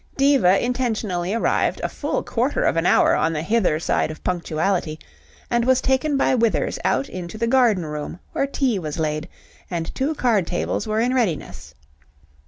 Diva 0.27 0.57
intentionally 0.59 1.31
arrived 1.31 1.79
a 1.83 1.87
full 1.87 2.23
quarter 2.23 2.63
of 2.63 2.75
an 2.75 2.87
hour 2.87 3.13
on 3.13 3.33
the 3.33 3.43
hither 3.43 3.79
side 3.79 4.09
of 4.09 4.23
punctuality, 4.23 4.97
and 5.47 5.63
was 5.63 5.79
taken 5.79 6.17
by 6.17 6.33
Withers 6.33 6.79
out 6.83 7.07
into 7.07 7.37
the 7.37 7.45
garden 7.45 7.85
room, 7.85 8.19
where 8.31 8.47
tea 8.47 8.79
was 8.79 8.97
laid, 8.97 9.29
and 9.69 9.93
two 9.93 10.15
card 10.15 10.47
tables 10.47 10.87
were 10.87 10.99
in 11.01 11.13
readiness. 11.13 11.75